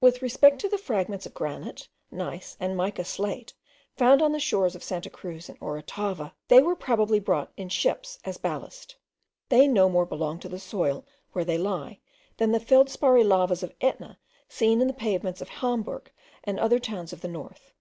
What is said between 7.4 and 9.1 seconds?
in ships as ballast.